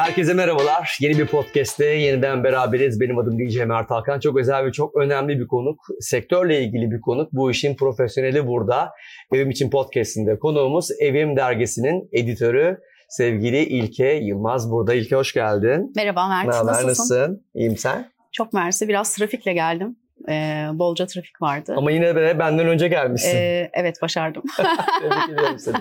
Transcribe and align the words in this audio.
Herkese 0.00 0.34
merhabalar. 0.34 0.96
Yeni 1.00 1.18
bir 1.18 1.26
podcast'te 1.26 1.84
yeniden 1.84 2.44
beraberiz. 2.44 3.00
Benim 3.00 3.18
adım 3.18 3.38
DJ 3.38 3.56
Mert 3.56 3.90
Hakan. 3.90 4.20
Çok 4.20 4.38
özel 4.38 4.64
ve 4.64 4.72
çok 4.72 4.96
önemli 4.96 5.40
bir 5.40 5.46
konuk. 5.46 5.80
Sektörle 6.00 6.62
ilgili 6.62 6.90
bir 6.90 7.00
konuk. 7.00 7.32
Bu 7.32 7.50
işin 7.50 7.76
profesyoneli 7.76 8.46
burada. 8.46 8.90
Evim 9.32 9.50
için 9.50 9.70
podcast'inde 9.70 10.38
konuğumuz 10.38 10.88
Evim 11.00 11.36
Dergisi'nin 11.36 12.08
editörü 12.12 12.78
sevgili 13.08 13.58
İlke 13.58 14.12
Yılmaz 14.12 14.70
burada. 14.70 14.94
İlke 14.94 15.16
hoş 15.16 15.32
geldin. 15.32 15.92
Merhaba 15.96 16.28
Mert. 16.28 16.48
Ne 16.48 16.54
haber, 16.54 16.72
Nasılsın? 16.72 16.88
nasılsın? 16.88 17.46
İyiyim 17.54 17.76
sen? 17.76 18.10
Çok 18.32 18.52
mersi. 18.52 18.88
Biraz 18.88 19.14
trafikle 19.16 19.52
geldim. 19.52 19.96
Ee, 20.28 20.66
bolca 20.72 21.06
trafik 21.06 21.42
vardı. 21.42 21.74
Ama 21.76 21.90
yine 21.90 22.14
de 22.14 22.38
benden 22.38 22.68
önce 22.68 22.88
gelmişsin. 22.88 23.36
Ee, 23.36 23.70
evet 23.72 24.02
başardım. 24.02 24.42
Tebrik 25.00 25.30
ediyorum 25.30 25.58
seni. 25.58 25.76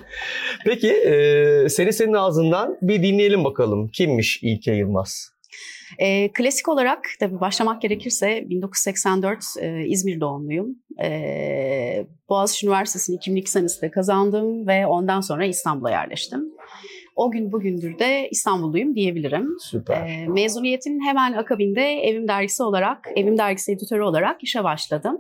Peki 0.66 0.92
e, 0.92 1.70
seni 1.70 1.94
senin 1.94 2.14
ağzından 2.14 2.78
bir 2.82 3.04
dinleyelim 3.04 3.44
bakalım. 3.44 3.88
Kimmiş 3.88 4.40
İlke 4.44 4.74
Yılmaz? 4.74 5.32
Ee, 6.00 6.30
klasik 6.34 6.70
olarak 6.70 7.08
tabii 7.20 7.40
başlamak 7.40 7.82
gerekirse 7.82 8.50
1984 8.50 9.44
e, 9.60 9.86
İzmir 9.86 10.20
doğumluyum. 10.20 10.68
Ee, 11.04 12.06
Boğaziçi 12.30 12.66
Üniversitesi'ni 12.66 13.16
2002 13.16 13.52
senesinde 13.52 13.92
kazandım 13.92 14.68
ve 14.68 14.88
ondan 14.88 15.22
sonra 15.22 15.46
İstanbul'a 15.46 15.90
yerleştim. 15.90 16.44
O 17.20 17.32
gün 17.32 17.52
bugündür 17.52 18.00
de 18.00 18.30
İstanbulluyum 18.32 18.96
diyebilirim. 18.96 19.48
Süper. 19.60 20.08
Ee, 20.08 20.28
mezuniyetin 20.28 21.00
hemen 21.06 21.34
akabinde 21.34 21.82
Evim 21.82 22.28
Dergisi 22.28 22.64
olarak, 22.64 23.10
Evim 23.16 23.38
Dergisi 23.38 23.72
editörü 23.72 24.02
olarak 24.02 24.44
işe 24.44 24.64
başladım. 24.64 25.18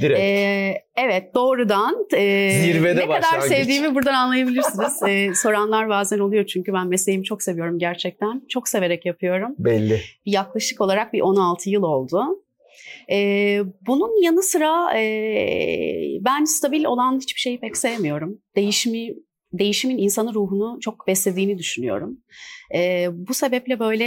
Direkt. 0.00 0.20
Ee, 0.20 0.84
evet 0.96 1.34
doğrudan 1.34 2.06
e, 2.14 2.50
Zirvede 2.62 3.00
ne 3.00 3.06
kadar 3.06 3.40
sevdiğimi 3.40 3.94
buradan 3.94 4.14
anlayabilirsiniz. 4.14 5.02
Ee, 5.08 5.34
soranlar 5.34 5.88
bazen 5.88 6.18
oluyor 6.18 6.46
çünkü 6.46 6.72
ben 6.72 6.86
mesleğimi 6.86 7.24
çok 7.24 7.42
seviyorum 7.42 7.78
gerçekten. 7.78 8.42
Çok 8.48 8.68
severek 8.68 9.06
yapıyorum. 9.06 9.54
Belli. 9.58 10.00
Yaklaşık 10.26 10.80
olarak 10.80 11.12
bir 11.12 11.20
16 11.20 11.70
yıl 11.70 11.82
oldu. 11.82 12.42
Ee, 13.10 13.60
bunun 13.86 14.22
yanı 14.22 14.42
sıra 14.42 14.98
e, 14.98 15.02
ben 16.20 16.44
stabil 16.44 16.84
olan 16.84 17.18
hiçbir 17.20 17.40
şeyi 17.40 17.60
pek 17.60 17.76
sevmiyorum. 17.76 18.38
Değişimi 18.56 19.14
değişimin 19.52 19.98
insanın 19.98 20.34
ruhunu 20.34 20.78
çok 20.80 21.06
beslediğini 21.06 21.58
düşünüyorum. 21.58 22.18
Ee, 22.74 23.06
bu 23.12 23.34
sebeple 23.34 23.80
böyle 23.80 24.04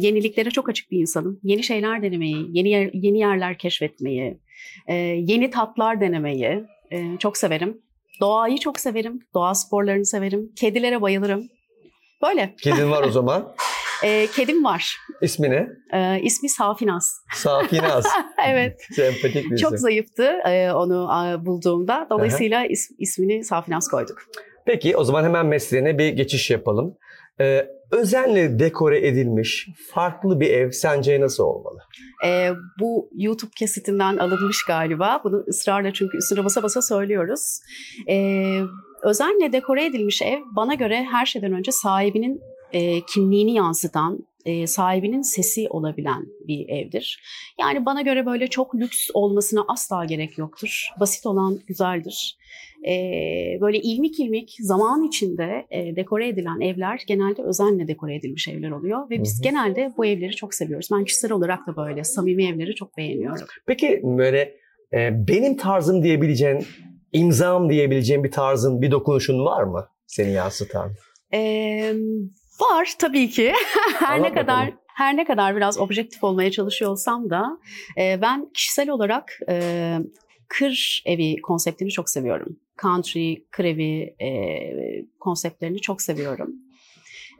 yeniliklere 0.00 0.50
çok 0.50 0.68
açık 0.68 0.90
bir 0.90 0.98
insanım. 0.98 1.40
Yeni 1.42 1.62
şeyler 1.62 2.02
denemeyi, 2.02 2.46
yeni 2.52 2.68
yer- 2.70 2.90
yeni 2.92 3.18
yerler 3.18 3.58
keşfetmeyi, 3.58 4.38
e, 4.86 4.94
yeni 4.94 5.50
tatlar 5.50 6.00
denemeyi 6.00 6.64
e, 6.90 7.18
çok 7.18 7.36
severim. 7.36 7.78
Doğayı 8.20 8.58
çok 8.58 8.80
severim, 8.80 9.18
doğa 9.34 9.54
sporlarını 9.54 10.06
severim, 10.06 10.52
kedilere 10.56 11.00
bayılırım. 11.02 11.48
Böyle. 12.22 12.54
Kedin 12.62 12.90
var 12.90 13.02
o 13.02 13.10
zaman. 13.10 13.54
E, 14.04 14.26
kedim 14.26 14.64
var. 14.64 14.96
İsmi 15.22 15.50
ne? 15.50 15.68
E, 15.92 16.20
ismi 16.22 16.48
Safinaz. 16.48 17.16
Safinaz. 17.34 18.06
evet. 18.48 18.80
Sempatik 18.92 19.50
bir 19.50 19.56
Çok 19.56 19.78
zayıftı 19.78 20.22
e, 20.24 20.72
onu 20.72 21.08
e, 21.12 21.46
bulduğumda. 21.46 22.06
Dolayısıyla 22.10 22.66
is- 22.66 22.94
ismini 22.98 23.44
Safinaz 23.44 23.88
koyduk. 23.88 24.22
Peki 24.66 24.96
o 24.96 25.04
zaman 25.04 25.24
hemen 25.24 25.46
mesleğine 25.46 25.98
bir 25.98 26.08
geçiş 26.08 26.50
yapalım. 26.50 26.96
Ee, 27.40 27.66
özenle 27.90 28.58
dekore 28.58 29.06
edilmiş 29.06 29.68
farklı 29.94 30.40
bir 30.40 30.50
ev 30.50 30.70
sence 30.70 31.20
nasıl 31.20 31.44
olmalı? 31.44 31.78
E, 32.26 32.50
bu 32.80 33.10
YouTube 33.14 33.50
kesitinden 33.58 34.16
alınmış 34.16 34.64
galiba. 34.64 35.20
Bunu 35.24 35.44
ısrarla 35.48 35.92
çünkü 35.92 36.18
üstüne 36.18 36.44
basa 36.44 36.62
basa 36.62 36.82
söylüyoruz. 36.82 37.60
E, 38.08 38.60
özenle 39.02 39.52
dekore 39.52 39.84
edilmiş 39.84 40.22
ev 40.22 40.38
bana 40.56 40.74
göre 40.74 41.06
her 41.10 41.26
şeyden 41.26 41.52
önce 41.52 41.72
sahibinin 41.72 42.40
e, 42.72 43.00
kimliğini 43.00 43.54
yansıtan, 43.54 44.18
e, 44.44 44.66
sahibinin 44.66 45.22
sesi 45.22 45.68
olabilen 45.68 46.26
bir 46.48 46.68
evdir. 46.68 47.22
Yani 47.60 47.86
bana 47.86 48.02
göre 48.02 48.26
böyle 48.26 48.46
çok 48.46 48.74
lüks 48.74 49.10
olmasına 49.14 49.64
asla 49.68 50.04
gerek 50.04 50.38
yoktur. 50.38 50.88
Basit 51.00 51.26
olan 51.26 51.58
güzeldir. 51.66 52.38
E, 52.88 52.92
böyle 53.60 53.78
ilmik 53.78 54.20
ilmik 54.20 54.56
zaman 54.60 55.04
içinde 55.04 55.66
e, 55.70 55.96
dekore 55.96 56.28
edilen 56.28 56.60
evler 56.60 57.02
genelde 57.06 57.42
özenle 57.42 57.88
dekore 57.88 58.16
edilmiş 58.16 58.48
evler 58.48 58.70
oluyor. 58.70 59.10
Ve 59.10 59.22
biz 59.22 59.34
Hı 59.34 59.38
hı. 59.38 59.42
genelde 59.42 59.92
bu 59.96 60.06
evleri 60.06 60.36
çok 60.36 60.54
seviyoruz. 60.54 60.88
Ben 60.92 61.04
kişisel 61.04 61.32
olarak 61.32 61.66
da 61.66 61.76
böyle 61.76 62.04
samimi 62.04 62.46
evleri 62.46 62.74
çok 62.74 62.96
beğeniyorum. 62.96 63.46
Peki 63.66 64.00
böyle 64.04 64.56
e, 64.92 65.28
benim 65.28 65.56
tarzım 65.56 66.02
diyebileceğin, 66.02 66.66
imzam 67.12 67.70
diyebileceğin 67.70 68.24
bir 68.24 68.30
tarzın, 68.30 68.82
bir 68.82 68.90
dokunuşun 68.90 69.44
var 69.44 69.62
mı 69.62 69.88
seni 70.06 70.32
yansıtan? 70.32 70.90
Ee, 71.34 71.94
var 72.60 72.94
tabii 72.98 73.30
ki. 73.30 73.52
her 73.98 74.22
ne 74.22 74.32
kadar 74.32 74.74
her 74.86 75.16
ne 75.16 75.24
kadar 75.24 75.56
biraz 75.56 75.78
objektif 75.78 76.24
olmaya 76.24 76.50
çalışıyor 76.50 76.90
olsam 76.90 77.30
da 77.30 77.58
e, 77.98 78.18
ben 78.22 78.50
kişisel 78.54 78.90
olarak 78.90 79.38
e, 79.48 79.98
kır 80.48 81.02
evi 81.06 81.36
konseptini 81.42 81.90
çok 81.90 82.10
seviyorum. 82.10 82.56
Country, 82.82 83.44
kır 83.50 83.64
evi 83.64 84.14
e, 84.22 84.28
konseptlerini 85.20 85.80
çok 85.80 86.02
seviyorum. 86.02 86.50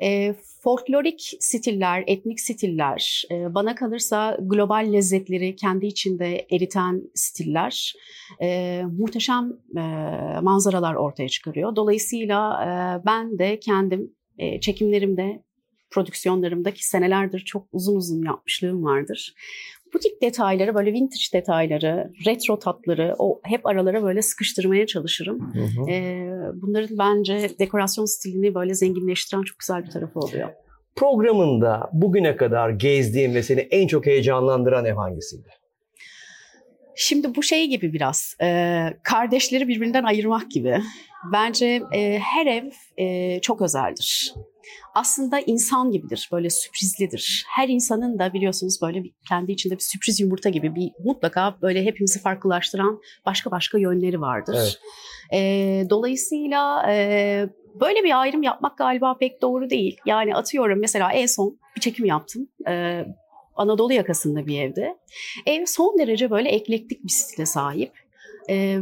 E, 0.03 0.35
folklorik 0.63 1.33
stiller, 1.41 2.05
etnik 2.07 2.41
stiller, 2.41 3.25
e, 3.31 3.55
bana 3.55 3.75
kalırsa 3.75 4.39
global 4.41 4.93
lezzetleri 4.93 5.57
kendi 5.57 5.87
içinde 5.87 6.47
eriten 6.51 7.03
stiller 7.15 7.95
e, 8.43 8.83
muhteşem 8.99 9.53
e, 9.77 9.81
manzaralar 10.43 10.95
ortaya 10.95 11.29
çıkarıyor. 11.29 11.77
Dolayısıyla 11.77 12.65
e, 12.65 12.69
ben 13.07 13.39
de 13.39 13.61
kendim 13.61 14.15
e, 14.39 14.61
çekimlerimde, 14.61 15.43
prodüksiyonlarımda 15.91 16.71
ki 16.71 16.89
senelerdir 16.89 17.39
çok 17.41 17.67
uzun 17.73 17.97
uzun 17.97 18.23
yapmışlığım 18.23 18.85
vardır. 18.85 19.35
Bu 19.95 19.99
tip 19.99 20.23
detayları, 20.23 20.75
böyle 20.75 20.93
vintage 20.93 21.25
detayları, 21.33 22.13
retro 22.27 22.59
tatları 22.59 23.15
o 23.19 23.41
hep 23.45 23.67
aralara 23.67 24.03
böyle 24.03 24.23
sıkıştırmaya 24.23 24.87
çalışırım. 24.87 25.55
Hı 25.55 25.61
hı. 25.61 25.91
E, 25.91 26.29
bunların 26.55 26.99
bence 26.99 27.51
dekorasyon 27.59 28.05
stilini 28.05 28.55
böyle 28.55 28.75
zenginleştiren 28.75 29.43
çok 29.43 29.59
güzel 29.59 29.85
bir 29.85 29.91
tarafı 29.91 30.21
oluyor. 30.21 30.49
Programında 30.97 31.91
bugüne 31.93 32.37
kadar 32.37 32.71
gezdiğin 32.71 33.35
ve 33.35 33.43
seni 33.43 33.61
en 33.61 33.87
çok 33.87 34.07
heyecanlandıran 34.07 34.85
ev 34.85 34.95
hangisiydi? 34.95 35.49
Şimdi 36.97 37.35
bu 37.35 37.43
şey 37.43 37.67
gibi 37.67 37.93
biraz, 37.93 38.37
e, 38.43 38.87
kardeşleri 39.03 39.69
birbirinden 39.69 40.05
ayırmak 40.05 40.51
gibi. 40.51 40.83
Bence 41.33 41.83
e, 41.93 42.19
her 42.19 42.47
ev 42.47 42.71
e, 42.97 43.41
çok 43.41 43.63
özeldir. 43.63 44.35
Aslında 44.95 45.41
insan 45.41 45.91
gibidir, 45.91 46.29
böyle 46.33 46.51
sürprizlidir. 46.51 47.45
Her 47.49 47.69
insanın 47.69 48.19
da 48.19 48.33
biliyorsunuz 48.33 48.79
böyle 48.83 49.05
bir, 49.05 49.13
kendi 49.29 49.53
içinde 49.53 49.75
bir 49.75 49.83
sürpriz 49.83 50.21
yumurta 50.21 50.49
gibi 50.49 50.75
bir 50.75 50.91
mutlaka 51.05 51.57
böyle 51.63 51.85
hepimizi 51.85 52.21
farklılaştıran 52.21 53.01
başka 53.27 53.51
başka 53.51 53.79
yönleri 53.79 54.21
vardır. 54.21 54.57
Evet. 54.59 54.79
E, 55.33 55.91
dolayısıyla 55.91 56.93
e, 56.93 57.49
böyle 57.81 58.05
bir 58.05 58.21
ayrım 58.21 58.43
yapmak 58.43 58.79
galiba 58.79 59.17
pek 59.19 59.43
doğru 59.43 59.71
değil. 59.71 59.97
Yani 60.07 60.35
atıyorum 60.35 60.81
mesela 60.81 61.13
en 61.13 61.27
son 61.27 61.59
bir 61.77 61.81
çekim 61.81 62.05
yaptım. 62.05 62.49
E, 62.69 63.05
Anadolu 63.57 63.93
yakasında 63.93 64.47
bir 64.47 64.61
evde. 64.61 64.97
Ev 65.47 65.65
son 65.67 65.99
derece 65.99 66.31
böyle 66.31 66.49
eklektik 66.49 67.05
bir 67.05 67.13
stile 67.13 67.47
sahip. 67.47 67.93
E, 68.51 68.79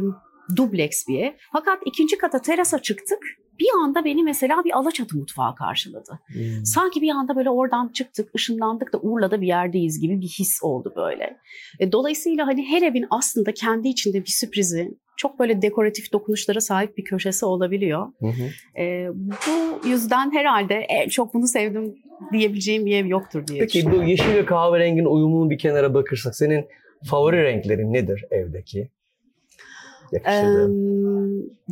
dubleks 0.55 1.07
bir 1.07 1.19
ev. 1.19 1.31
Fakat 1.51 1.79
ikinci 1.85 2.17
kata 2.17 2.41
terasa 2.41 2.79
çıktık. 2.79 3.19
Bir 3.59 3.67
anda 3.83 4.05
beni 4.05 4.23
mesela 4.23 4.63
bir 4.63 4.77
Alaçatı 4.77 5.17
mutfağı 5.17 5.55
karşıladı. 5.55 6.19
Hmm. 6.27 6.65
Sanki 6.65 7.01
bir 7.01 7.09
anda 7.09 7.35
böyle 7.35 7.49
oradan 7.49 7.89
çıktık, 7.93 8.35
ışınlandık 8.35 8.93
da 8.93 8.99
Urla'da 9.01 9.41
bir 9.41 9.47
yerdeyiz 9.47 9.99
gibi 9.99 10.21
bir 10.21 10.27
his 10.27 10.59
oldu 10.63 10.93
böyle. 10.95 11.37
E, 11.79 11.91
dolayısıyla 11.91 12.47
hani 12.47 12.65
her 12.65 12.81
evin 12.81 13.05
aslında 13.09 13.53
kendi 13.53 13.87
içinde 13.87 14.21
bir 14.25 14.31
sürprizi, 14.31 14.97
çok 15.15 15.39
böyle 15.39 15.61
dekoratif 15.61 16.13
dokunuşlara 16.13 16.61
sahip 16.61 16.97
bir 16.97 17.03
köşesi 17.03 17.45
olabiliyor. 17.45 18.07
Hı 18.19 18.27
hı. 18.27 18.81
E, 18.81 19.09
bu 19.13 19.87
yüzden 19.87 20.33
herhalde 20.33 20.75
en 20.75 21.09
çok 21.09 21.33
bunu 21.33 21.47
sevdim 21.47 21.95
diyebileceğim 22.31 22.85
bir 22.85 22.95
ev 22.95 23.05
yoktur 23.05 23.47
diye 23.47 23.59
Peki 23.59 23.91
bu 23.91 24.03
yeşil 24.03 24.33
ve 24.35 24.45
kahverenginin 24.45 25.05
uyumunu 25.05 25.49
bir 25.49 25.57
kenara 25.57 25.93
bakırsak 25.93 26.35
senin 26.35 26.67
favori 27.05 27.43
renklerin 27.43 27.93
nedir 27.93 28.25
evdeki? 28.31 28.79
Eee, 28.79 28.89
Yakıştırdığın. 30.11 30.77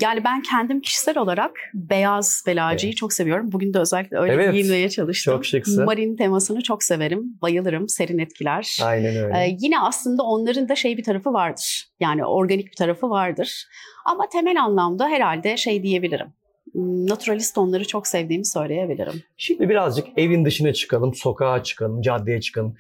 Yani 0.01 0.23
ben 0.23 0.41
kendim 0.41 0.81
kişisel 0.81 1.17
olarak 1.17 1.51
beyaz 1.73 2.43
ve 2.47 2.55
laciyi 2.55 2.95
çok 2.95 3.13
seviyorum. 3.13 3.51
Bugün 3.51 3.73
de 3.73 3.79
özellikle 3.79 4.17
öyle 4.17 4.33
Evet, 4.33 4.53
giyinmeye 4.53 4.89
çalıştım. 4.89 5.33
çok 5.33 5.45
şıksın. 5.45 5.85
Marin 5.85 6.15
temasını 6.15 6.61
çok 6.61 6.83
severim. 6.83 7.23
Bayılırım. 7.41 7.89
Serin 7.89 8.17
etkiler. 8.19 8.77
Aynen 8.83 9.15
öyle. 9.15 9.37
Ee, 9.37 9.57
yine 9.59 9.79
aslında 9.79 10.23
onların 10.23 10.69
da 10.69 10.75
şey 10.75 10.97
bir 10.97 11.03
tarafı 11.03 11.33
vardır. 11.33 11.87
Yani 11.99 12.25
organik 12.25 12.65
bir 12.67 12.75
tarafı 12.75 13.09
vardır. 13.09 13.67
Ama 14.05 14.29
temel 14.29 14.61
anlamda 14.63 15.07
herhalde 15.09 15.57
şey 15.57 15.83
diyebilirim. 15.83 16.27
Naturalist 16.75 17.55
tonları 17.55 17.87
çok 17.87 18.07
sevdiğimi 18.07 18.45
söyleyebilirim. 18.45 19.23
Şimdi 19.37 19.69
birazcık 19.69 20.07
evin 20.17 20.45
dışına 20.45 20.73
çıkalım, 20.73 21.13
sokağa 21.13 21.63
çıkalım, 21.63 22.01
caddeye 22.01 22.41
çıkalım. 22.41 22.75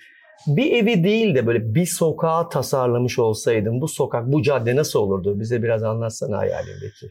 Bir 0.47 0.71
evi 0.71 1.03
değil 1.03 1.35
de 1.35 1.47
böyle 1.47 1.75
bir 1.75 1.85
sokağa 1.85 2.49
tasarlamış 2.49 3.19
olsaydın 3.19 3.81
bu 3.81 3.87
sokak, 3.87 4.31
bu 4.31 4.41
cadde 4.43 4.75
nasıl 4.75 4.99
olurdu? 4.99 5.39
Bize 5.39 5.63
biraz 5.63 5.83
anlatsana 5.83 6.37
hayalindeki. 6.37 7.09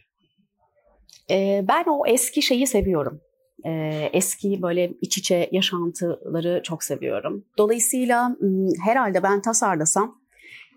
Ee, 1.30 1.64
ben 1.68 1.84
o 1.90 2.06
eski 2.06 2.42
şeyi 2.42 2.66
seviyorum. 2.66 3.20
e, 3.64 3.70
eski 4.12 4.62
böyle 4.62 4.90
iç 5.00 5.18
içe 5.18 5.48
yaşantıları 5.52 6.60
çok 6.64 6.84
seviyorum. 6.84 7.44
Dolayısıyla 7.58 8.36
herhalde 8.84 9.22
ben 9.22 9.42
tasarlasam 9.42 10.20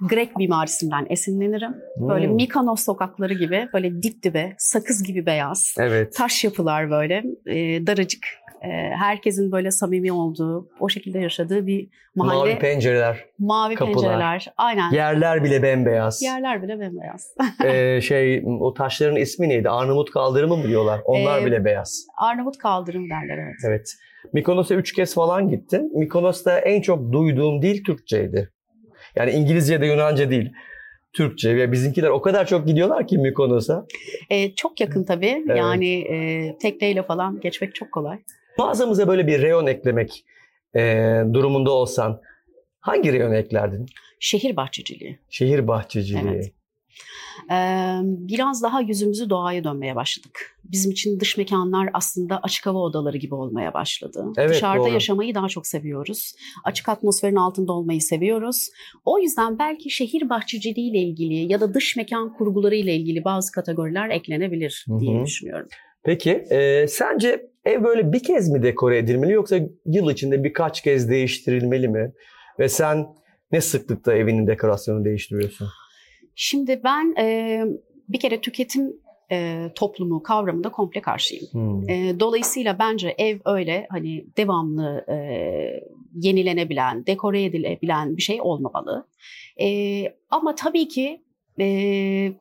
Grek 0.09 0.37
mimarisinden 0.37 1.05
esinlenirim. 1.09 1.75
Böyle 1.97 2.27
Hmm. 2.27 2.35
Mikanos 2.35 2.83
sokakları 2.83 3.33
gibi 3.33 3.67
böyle 3.73 4.03
dip 4.03 4.23
dibe, 4.23 4.55
sakız 4.57 5.03
gibi 5.03 5.25
beyaz, 5.25 5.75
Evet. 5.79 6.15
taş 6.15 6.43
yapılar 6.43 6.89
böyle, 6.91 7.23
e, 7.45 7.87
daracık. 7.87 8.25
E, 8.63 8.67
herkesin 8.95 9.51
böyle 9.51 9.71
samimi 9.71 10.11
olduğu, 10.11 10.69
o 10.79 10.89
şekilde 10.89 11.19
yaşadığı 11.19 11.67
bir 11.67 11.87
mahalle. 12.15 12.39
Mavi 12.39 12.59
pencereler. 12.59 13.25
Mavi 13.39 13.75
kapılar. 13.75 13.95
pencereler. 13.95 14.53
Aynen. 14.57 14.91
Yerler 14.91 15.43
bile 15.43 15.63
bembeyaz. 15.63 16.21
Yerler 16.21 16.63
bile 16.63 16.79
bembeyaz. 16.79 17.35
Ee, 17.65 18.01
şey 18.01 18.43
o 18.59 18.73
taşların 18.73 19.15
ismi 19.15 19.49
neydi? 19.49 19.69
Arnavut 19.69 20.11
kaldırımı 20.11 20.57
mı 20.57 20.67
diyorlar? 20.67 21.01
Onlar 21.05 21.41
Ee, 21.41 21.45
bile 21.45 21.65
beyaz. 21.65 22.07
Arnavut 22.17 22.57
kaldırım 22.57 23.09
derler 23.09 23.37
evet. 23.37 23.55
Evet. 23.67 23.93
Mikonos'a 24.33 24.75
üç 24.75 24.93
kez 24.93 25.13
falan 25.13 25.49
gittin. 25.49 25.99
Mikonos'ta 25.99 26.59
en 26.59 26.81
çok 26.81 27.11
duyduğum 27.11 27.61
dil 27.61 27.83
Türkçeydi. 27.83 28.49
Yani 29.15 29.31
İngilizce 29.31 29.81
de 29.81 29.85
Yunanca 29.85 30.29
değil. 30.29 30.53
Türkçe 31.13 31.55
ve 31.55 31.71
bizimkiler 31.71 32.09
o 32.09 32.21
kadar 32.21 32.47
çok 32.47 32.67
gidiyorlar 32.67 33.07
ki 33.07 33.17
Mikonos'a. 33.17 33.85
E, 34.29 34.55
çok 34.55 34.81
yakın 34.81 35.03
tabii. 35.03 35.43
Evet. 35.47 35.57
Yani 35.57 36.01
e, 36.01 36.57
tekneyle 36.57 37.03
falan 37.03 37.39
geçmek 37.39 37.75
çok 37.75 37.91
kolay. 37.91 38.17
Mağazamıza 38.57 39.07
böyle 39.07 39.27
bir 39.27 39.41
reyon 39.41 39.67
eklemek 39.67 40.25
e, 40.75 40.81
durumunda 41.33 41.71
olsan 41.71 42.21
hangi 42.79 43.13
reyonu 43.13 43.35
eklerdin? 43.35 43.85
Şehir 44.19 44.55
bahçeciliği. 44.55 45.19
Şehir 45.29 45.67
bahçeciliği. 45.67 46.33
Evet. 46.33 46.53
E, 47.51 47.57
biraz 48.03 48.63
daha 48.63 48.81
yüzümüzü 48.81 49.29
doğaya 49.29 49.63
dönmeye 49.63 49.95
başladık. 49.95 50.59
Bizim 50.63 50.91
için 50.91 51.19
dış 51.19 51.37
mekanlar 51.37 51.89
aslında 51.93 52.39
açık 52.43 52.65
hava 52.65 52.79
odaları 52.79 53.17
gibi 53.17 53.35
olmaya 53.35 53.73
başladı. 53.73 54.25
Evet, 54.37 54.49
Dışarıda 54.49 54.83
doğru. 54.83 54.93
yaşamayı 54.93 55.35
daha 55.35 55.47
çok 55.47 55.67
seviyoruz. 55.67 56.33
Açık 56.63 56.89
atmosferin 56.89 57.35
altında 57.35 57.73
olmayı 57.73 58.01
seviyoruz. 58.01 58.69
O 59.05 59.19
yüzden 59.19 59.59
belki 59.59 59.89
şehir 59.89 60.29
bahçeciliği 60.29 60.91
ile 60.91 60.99
ilgili 60.99 61.51
ya 61.51 61.61
da 61.61 61.73
dış 61.73 61.95
mekan 61.95 62.33
kurguları 62.33 62.75
ile 62.75 62.95
ilgili 62.95 63.23
bazı 63.23 63.51
kategoriler 63.51 64.09
eklenebilir 64.09 64.85
diye 64.99 65.25
düşünüyorum. 65.25 65.67
Peki 66.03 66.31
e, 66.31 66.87
sence 66.87 67.49
ev 67.65 67.83
böyle 67.83 68.13
bir 68.13 68.23
kez 68.23 68.49
mi 68.49 68.63
dekore 68.63 68.97
edilmeli 68.97 69.31
yoksa 69.31 69.59
yıl 69.85 70.11
içinde 70.11 70.43
birkaç 70.43 70.81
kez 70.81 71.09
değiştirilmeli 71.09 71.87
mi? 71.87 72.13
Ve 72.59 72.69
sen 72.69 73.05
ne 73.51 73.61
sıklıkta 73.61 74.13
evinin 74.13 74.47
dekorasyonunu 74.47 75.05
değiştiriyorsun? 75.05 75.67
Şimdi 76.35 76.81
ben 76.83 77.15
e, 77.17 77.61
bir 78.09 78.19
kere 78.19 78.41
tüketim 78.41 78.93
e, 79.31 79.69
toplumu 79.75 80.23
kavramında 80.23 80.71
komple 80.71 81.01
karşıyım. 81.01 81.45
Hmm. 81.51 81.89
E, 81.89 82.19
dolayısıyla 82.19 82.79
bence 82.79 83.15
ev 83.17 83.39
öyle 83.45 83.87
hani 83.89 84.25
devamlı 84.37 85.05
e, 85.09 85.15
yenilenebilen, 86.15 87.05
dekore 87.05 87.43
edilebilen 87.43 88.17
bir 88.17 88.21
şey 88.21 88.41
olmamalı. 88.41 89.07
E, 89.61 89.67
ama 90.29 90.55
tabii 90.55 90.87
ki 90.87 91.21
e, 91.59 92.33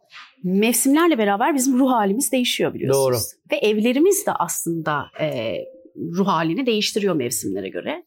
mevsimlerle 0.44 1.18
beraber 1.18 1.54
bizim 1.54 1.78
ruh 1.78 1.90
halimiz 1.90 2.32
değişiyor 2.32 2.74
biliyorsunuz. 2.74 3.32
Ve 3.52 3.56
evlerimiz 3.56 4.26
de 4.26 4.32
aslında 4.32 5.04
e, 5.20 5.56
ruh 5.96 6.26
halini 6.26 6.66
değiştiriyor 6.66 7.14
mevsimlere 7.14 7.68
göre. 7.68 8.04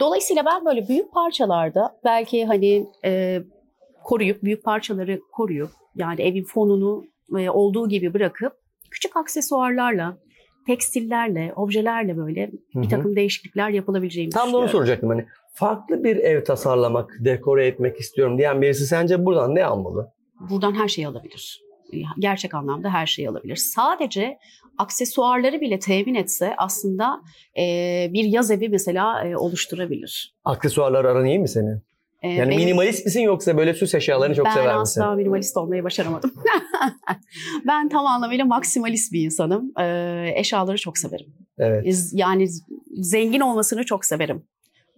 Dolayısıyla 0.00 0.44
ben 0.46 0.64
böyle 0.64 0.88
büyük 0.88 1.12
parçalarda 1.12 2.00
belki 2.04 2.44
hani 2.44 2.86
e, 3.04 3.42
koruyup, 4.04 4.42
büyük 4.42 4.64
parçaları 4.64 5.20
koruyup 5.32 5.70
yani 5.96 6.22
evin 6.22 6.44
fonunu 6.44 7.04
e, 7.38 7.50
olduğu 7.50 7.88
gibi 7.88 8.14
bırakıp 8.14 8.52
küçük 8.90 9.16
aksesuarlarla, 9.16 10.18
tekstillerle, 10.66 11.52
objelerle 11.56 12.16
böyle 12.16 12.50
bir 12.74 12.88
takım 12.88 13.16
değişiklikler 13.16 13.70
yapılabileceğini 13.70 14.30
Tam 14.30 14.52
da 14.52 14.56
onu 14.56 14.68
soracaktım. 14.68 15.08
Hani 15.08 15.26
farklı 15.54 16.04
bir 16.04 16.16
ev 16.16 16.44
tasarlamak, 16.44 17.10
dekore 17.20 17.66
etmek 17.66 18.00
istiyorum 18.00 18.38
diyen 18.38 18.62
birisi 18.62 18.86
sence 18.86 19.24
buradan 19.24 19.54
ne 19.54 19.64
almalı? 19.64 20.12
Buradan 20.50 20.74
her 20.74 20.88
şeyi 20.88 21.08
alabilir. 21.08 21.62
Gerçek 22.18 22.54
anlamda 22.54 22.90
her 22.90 23.06
şeyi 23.06 23.28
alabilir. 23.30 23.56
Sadece 23.56 24.38
aksesuarları 24.78 25.60
bile 25.60 25.78
temin 25.78 26.14
etse 26.14 26.54
aslında 26.58 27.20
e, 27.58 27.62
bir 28.12 28.24
yaz 28.24 28.50
evi 28.50 28.68
mesela 28.68 29.24
e, 29.24 29.36
oluşturabilir. 29.36 30.34
Aksesuarlar 30.44 31.04
aran 31.04 31.24
iyi 31.26 31.38
mi 31.38 31.48
senin? 31.48 31.82
E, 32.22 32.28
Yani 32.28 32.50
benim- 32.50 32.60
minimalist 32.64 33.04
misin 33.04 33.20
yoksa 33.20 33.56
böyle 33.56 33.74
süs 33.74 33.94
eşyalarını 33.94 34.34
çok 34.34 34.46
ben 34.46 34.50
sever 34.54 34.78
misin? 34.78 35.00
asla 35.00 35.14
minimalist 35.14 35.56
olmayı 35.56 35.84
başaramadım. 35.84 36.34
ben 37.66 37.88
tam 37.88 38.06
anlamıyla 38.06 38.44
maksimalist 38.44 39.12
bir 39.12 39.24
insanım. 39.24 39.72
E, 39.80 40.32
eşyaları 40.36 40.78
çok 40.78 40.98
severim. 40.98 41.26
Evet. 41.58 41.86
Yani 42.12 42.48
zengin 42.92 43.40
olmasını 43.40 43.84
çok 43.84 44.04
severim. 44.04 44.42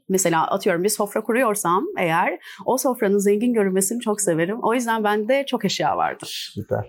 Mesela 0.09 0.47
atıyorum 0.47 0.85
bir 0.85 0.89
sofra 0.89 1.21
kuruyorsam 1.23 1.85
eğer 1.99 2.39
o 2.67 2.79
sofranın 2.79 3.19
zengin 3.19 3.53
görünmesini 3.53 4.01
çok 4.01 4.21
severim. 4.21 4.59
O 4.63 4.75
yüzden 4.75 5.05
bende 5.05 5.45
çok 5.47 5.65
eşya 5.65 5.97
vardır. 5.97 6.53
Süper. 6.55 6.89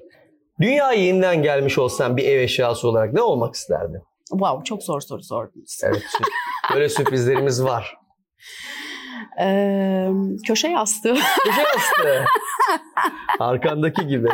Dünyaya 0.62 1.02
yeniden 1.02 1.44
gelmiş 1.44 1.78
olsan 1.78 2.18
bir 2.18 2.24
ev 2.24 2.40
eşyası 2.40 2.88
olarak 2.88 3.14
ne 3.14 3.22
olmak 3.22 3.56
isterdin? 3.56 4.02
Wow 4.30 4.64
çok 4.64 4.84
zor 4.84 5.02
soru 5.02 5.24
sordunuz. 5.24 5.78
Evet. 5.84 6.04
Böyle 6.74 6.90
sürprizlerimiz 6.90 7.64
var. 7.64 7.98
Ee, 9.42 10.10
köşe 10.48 10.68
yastığı. 10.68 11.14
Köşe 11.14 11.62
yastığı. 11.62 12.26
Arkandaki 13.40 14.08
gibi. 14.08 14.28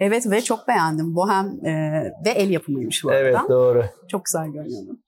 evet 0.00 0.30
ve 0.30 0.40
çok 0.40 0.68
beğendim. 0.68 1.14
Bohem 1.14 1.66
e, 1.66 2.02
ve 2.26 2.30
el 2.30 2.50
yapımıymış 2.50 3.04
bu 3.04 3.10
arada. 3.10 3.20
Evet 3.20 3.36
doğru. 3.48 3.84
Çok 4.10 4.24
güzel 4.24 4.46
görünüyordu. 4.46 4.98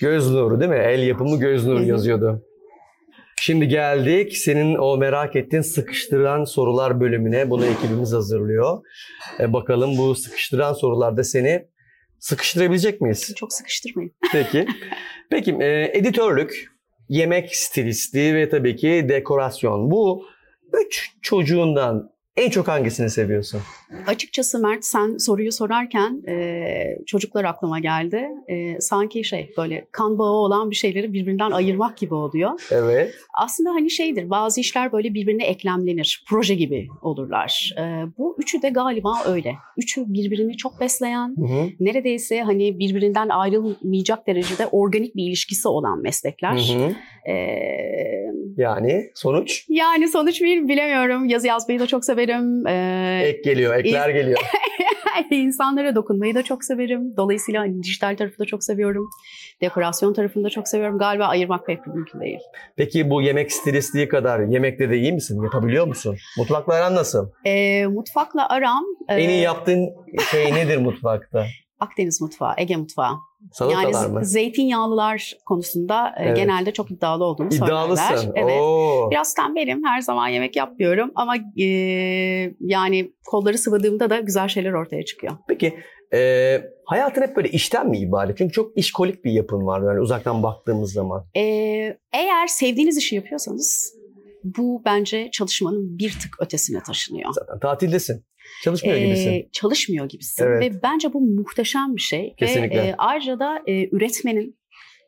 Göz 0.00 0.30
nuru 0.30 0.60
değil 0.60 0.70
mi? 0.70 0.76
El 0.76 1.02
yapımı 1.02 1.36
göz 1.36 1.66
nuru 1.66 1.82
yazıyordu. 1.82 2.42
Şimdi 3.44 3.68
geldik 3.68 4.36
senin 4.36 4.74
o 4.74 4.96
merak 4.96 5.36
ettiğin 5.36 5.62
sıkıştıran 5.62 6.44
sorular 6.44 7.00
bölümüne. 7.00 7.50
Bunu 7.50 7.66
ekibimiz 7.66 8.12
hazırlıyor. 8.12 8.82
E, 9.40 9.52
bakalım 9.52 9.98
bu 9.98 10.14
sıkıştıran 10.14 10.72
sorularda 10.72 11.24
seni 11.24 11.68
sıkıştırabilecek 12.18 13.00
miyiz? 13.00 13.34
Çok 13.36 13.52
sıkıştırmayın. 13.52 14.12
Peki. 14.32 14.66
Peki 15.30 15.56
e, 15.60 15.90
editörlük, 15.98 16.72
yemek 17.08 17.56
stilisti 17.56 18.34
ve 18.34 18.48
tabii 18.48 18.76
ki 18.76 19.06
dekorasyon. 19.08 19.90
Bu 19.90 20.24
üç 20.86 21.10
çocuğundan 21.22 22.10
en 22.36 22.50
çok 22.50 22.68
hangisini 22.68 23.10
seviyorsun? 23.10 23.60
Açıkçası 24.06 24.58
Mert 24.58 24.84
sen 24.84 25.16
soruyu 25.16 25.52
sorarken 25.52 26.22
e, 26.28 26.64
çocuklar 27.06 27.44
aklıma 27.44 27.78
geldi. 27.78 28.28
E, 28.48 28.80
sanki 28.80 29.24
şey 29.24 29.50
böyle 29.56 29.86
kan 29.92 30.18
bağı 30.18 30.30
olan 30.32 30.70
bir 30.70 30.76
şeyleri 30.76 31.12
birbirinden 31.12 31.50
ayırmak 31.50 31.96
gibi 31.96 32.14
oluyor. 32.14 32.50
Evet. 32.70 33.14
Aslında 33.38 33.70
hani 33.70 33.90
şeydir 33.90 34.30
bazı 34.30 34.60
işler 34.60 34.92
böyle 34.92 35.14
birbirine 35.14 35.44
eklemlenir. 35.44 36.24
Proje 36.28 36.54
gibi 36.54 36.88
olurlar. 37.02 37.74
E, 37.78 37.82
bu 38.18 38.36
üçü 38.38 38.62
de 38.62 38.68
galiba 38.68 39.14
öyle. 39.26 39.54
Üçü 39.76 40.04
birbirini 40.06 40.56
çok 40.56 40.80
besleyen, 40.80 41.34
Hı 41.38 41.44
hı. 41.44 41.68
neredeyse 41.80 42.42
hani 42.42 42.78
birbirinden 42.78 43.28
ayrılmayacak 43.28 44.26
derecede 44.26 44.66
organik 44.66 45.16
bir 45.16 45.24
ilişkisi 45.28 45.68
olan 45.68 46.02
meslekler. 46.02 46.52
Hı 46.54 46.84
hı. 46.84 46.94
E, 47.32 47.34
Yani 48.56 49.10
sonuç 49.14 49.64
yani 49.68 50.08
sonuç 50.08 50.42
bir 50.42 50.68
bilemiyorum. 50.68 51.26
Yazı 51.26 51.46
yazmayı 51.46 51.80
da 51.80 51.86
çok 51.86 52.04
severim. 52.04 52.21
E, 52.66 53.22
ek 53.24 53.40
geliyor, 53.44 53.74
ekler 53.74 54.08
geliyor. 54.08 54.38
İnsanlara 55.30 55.94
dokunmayı 55.94 56.34
da 56.34 56.42
çok 56.42 56.64
severim. 56.64 57.16
Dolayısıyla 57.16 57.60
hani 57.60 57.82
dijital 57.82 58.16
tarafı 58.16 58.38
da 58.38 58.44
çok 58.44 58.64
seviyorum. 58.64 59.10
Dekorasyon 59.60 60.14
tarafını 60.14 60.44
da 60.44 60.50
çok 60.50 60.68
seviyorum. 60.68 60.98
Galiba 60.98 61.26
ayırmak 61.26 61.66
pek 61.66 61.86
mümkün 61.86 62.20
değil. 62.20 62.38
Peki 62.76 63.10
bu 63.10 63.22
yemek 63.22 63.52
stilistliği 63.52 64.08
kadar 64.08 64.40
yemekte 64.40 64.90
de 64.90 64.96
iyi 64.98 65.12
misin? 65.12 65.42
Yapabiliyor 65.42 65.86
musun? 65.86 66.16
Mutfakla 66.38 66.74
aran 66.74 66.94
nasıl? 66.94 67.30
E, 67.44 67.86
mutfakla 67.86 68.48
aram 68.48 68.84
e, 69.08 69.14
En 69.14 69.28
iyi 69.28 69.42
yaptığın 69.42 69.90
şey 70.30 70.54
nedir 70.54 70.76
mutfakta? 70.76 71.46
Akdeniz 71.80 72.20
mutfağı, 72.20 72.54
Ege 72.58 72.76
mutfağı. 72.76 73.12
Salatalar 73.52 73.92
yani 73.92 74.12
mı? 74.12 74.24
zeytinyağlılar 74.24 75.32
konusunda 75.46 76.08
e, 76.18 76.24
Evet. 76.24 76.36
genelde 76.36 76.72
çok 76.72 76.90
iddialı 76.90 77.24
olduğumu 77.24 77.48
İddialısın. 77.54 78.04
söylerler. 78.16 78.32
Evet. 78.36 78.60
Oo. 78.60 79.08
Biraz 79.10 79.34
tembelim. 79.34 79.84
Her 79.84 80.00
zaman 80.00 80.28
yemek 80.28 80.56
yapmıyorum 80.56 81.10
ama 81.14 81.36
e, 81.60 81.64
yani 82.60 83.12
kolları 83.26 83.58
sıvadığımda 83.58 84.10
da 84.10 84.20
güzel 84.20 84.48
şeyler 84.48 84.72
ortaya 84.72 85.04
çıkıyor. 85.04 85.32
Peki 85.48 85.74
e, 86.14 86.60
hayatın 86.84 87.22
hep 87.22 87.36
böyle 87.36 87.48
işten 87.48 87.88
mi 87.88 87.98
ibaret? 87.98 88.38
Çünkü 88.38 88.52
çok 88.52 88.78
işkolik 88.78 89.24
bir 89.24 89.32
yapın 89.32 89.66
var 89.66 89.82
yani 89.92 90.00
uzaktan 90.00 90.42
baktığımız 90.42 90.92
zaman. 90.92 91.24
E, 91.36 91.40
eğer 92.12 92.46
sevdiğiniz 92.46 92.96
işi 92.98 93.14
yapıyorsanız 93.16 93.94
bu 94.44 94.82
bence 94.84 95.28
çalışmanın 95.32 95.98
bir 95.98 96.10
tık 96.10 96.36
ötesine 96.40 96.82
taşınıyor. 96.86 97.30
Zaten 97.32 97.58
tatildesin. 97.60 98.24
Çalışmıyor 98.64 98.96
Ee, 98.96 99.04
gibisin. 99.04 99.48
çalışmıyor 99.52 100.08
gibisin 100.08 100.44
Evet. 100.44 100.62
ve 100.62 100.82
bence 100.82 101.12
bu 101.12 101.20
muhteşem 101.20 101.96
bir 101.96 102.00
şey 102.00 102.34
Kesinlikle. 102.38 102.82
ve 102.82 102.86
e, 102.86 102.94
ayrıca 102.98 103.38
da 103.38 103.62
e, 103.66 103.88
üretmenin 103.96 104.62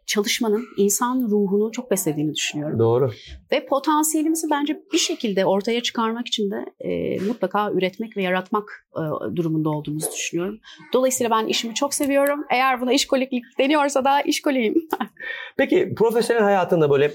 çalışmanın 0.06 0.64
insan 0.76 1.26
ruhunu 1.30 1.72
çok 1.72 1.90
beslediğini 1.90 2.34
düşünüyorum. 2.34 2.78
Doğru. 2.78 3.10
Ve 3.52 3.66
potansiyelimizi 3.66 4.46
bence 4.50 4.80
bir 4.92 4.98
şekilde 4.98 5.44
ortaya 5.46 5.82
çıkarmak 5.82 6.26
için 6.26 6.50
de 6.50 6.64
e, 6.80 7.20
mutlaka 7.20 7.70
üretmek 7.72 8.16
ve 8.16 8.22
yaratmak 8.22 8.86
e, 8.96 9.02
durumunda 9.36 9.70
olduğumuzu 9.70 10.12
düşünüyorum. 10.12 10.58
Dolayısıyla 10.92 11.30
ben 11.30 11.46
işimi 11.46 11.74
çok 11.74 11.94
seviyorum. 11.94 12.44
Eğer 12.50 12.80
buna 12.80 12.92
işkoliklik 12.92 13.44
deniyorsa 13.58 14.04
da 14.04 14.20
işkoliyim. 14.20 14.74
Peki 15.56 15.94
profesyonel 15.96 16.42
hayatında 16.42 16.90
böyle 16.90 17.10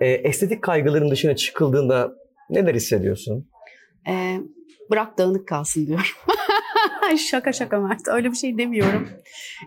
e, 0.00 0.06
estetik 0.08 0.62
kaygıların 0.62 1.10
dışına 1.10 1.36
çıkıldığında 1.36 2.12
neler 2.50 2.74
hissediyorsun? 2.74 3.48
E, 4.08 4.36
bırak 4.90 5.18
dağınık 5.18 5.48
kalsın 5.48 5.86
diyorum. 5.86 6.04
şaka 7.30 7.52
şaka 7.52 7.80
Mert. 7.80 8.08
Öyle 8.08 8.30
bir 8.30 8.36
şey 8.36 8.58
demiyorum. 8.58 9.08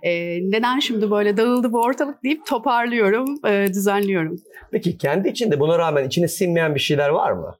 E, 0.03 0.11
neden 0.51 0.79
şimdi 0.79 1.11
böyle 1.11 1.37
dağıldı 1.37 1.73
bu 1.73 1.81
ortalık 1.81 2.23
deyip 2.23 2.45
toparlıyorum, 2.45 3.45
e, 3.47 3.67
düzenliyorum. 3.67 4.35
Peki 4.71 4.97
kendi 4.97 5.29
içinde 5.29 5.59
buna 5.59 5.77
rağmen 5.77 6.07
içine 6.07 6.27
sinmeyen 6.27 6.75
bir 6.75 6.79
şeyler 6.79 7.09
var 7.09 7.31
mı? 7.31 7.55